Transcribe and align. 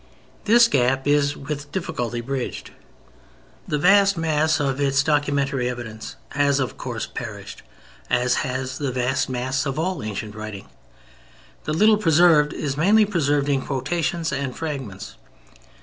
This 0.45 0.67
gap 0.67 1.07
is 1.07 1.37
with 1.37 1.71
difficulty 1.71 2.21
bridged. 2.21 2.71
The 3.67 3.77
vast 3.77 4.17
mass 4.17 4.59
of 4.59 4.81
its 4.81 5.03
documentary 5.03 5.69
evidence 5.69 6.15
has, 6.29 6.59
of 6.59 6.75
course, 6.75 7.05
perished, 7.05 7.61
as 8.09 8.37
has 8.41 8.79
the 8.79 8.91
vast 8.91 9.29
mass 9.29 9.63
of 9.67 9.77
all 9.77 10.01
ancient 10.01 10.33
writing. 10.33 10.67
The 11.65 11.73
little 11.73 11.97
preserved 11.97 12.51
is 12.51 12.75
mainly 12.75 13.05
preserved 13.05 13.47
in 13.47 13.61
quotations 13.61 14.31
and 14.31 14.57
fragments. 14.57 15.17